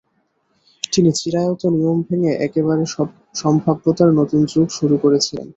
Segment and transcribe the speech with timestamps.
[0.93, 2.83] তিনি চিরায়ত নিয়ম ভেঙে একেবারে
[3.35, 5.47] সম্ভাব্যতার নতুন যুগ শুরু করেছিলেন।